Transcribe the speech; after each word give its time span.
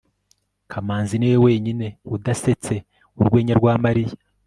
kamanzi 0.71 1.15
niwe 1.17 1.37
wenyine 1.45 1.87
udasetse 2.15 2.75
urwenya 3.19 3.53
rwa 3.59 3.73
mariya 3.83 4.15